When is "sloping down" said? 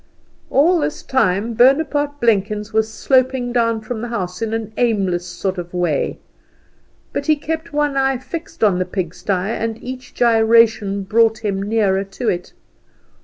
2.91-3.81